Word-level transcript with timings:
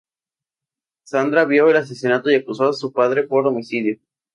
Sandra 1.05 1.45
vio 1.45 1.69
el 1.69 1.77
asesinato 1.77 2.31
y 2.31 2.33
acusó 2.33 2.67
a 2.69 2.73
su 2.73 2.91
padre 2.91 3.21
por 3.27 3.45
homicidio. 3.45 3.99